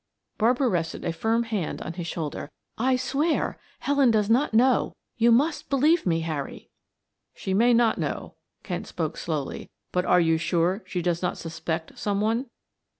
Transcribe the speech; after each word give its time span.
Barbara 0.39 0.67
rested 0.67 1.05
a 1.05 1.13
firm 1.13 1.43
hand 1.43 1.79
on 1.83 1.93
his 1.93 2.07
shoulder. 2.07 2.49
"I 2.75 2.95
swear 2.95 3.59
Helen 3.81 4.09
does 4.09 4.31
not 4.31 4.51
know. 4.51 4.95
You 5.17 5.31
must 5.31 5.69
believe 5.69 6.07
me, 6.07 6.21
Harry." 6.21 6.71
"She 7.35 7.53
may 7.53 7.71
not 7.71 7.99
know," 7.99 8.33
Kent 8.63 8.87
spoke 8.87 9.15
slowly. 9.15 9.69
"But 9.91 10.05
are 10.05 10.19
you 10.19 10.39
sure 10.39 10.81
she 10.87 11.03
does 11.03 11.21
not 11.21 11.37
suspect 11.37 11.99
some 11.99 12.19
one?" 12.19 12.47